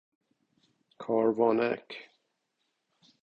[1.01, 1.87] کاروانک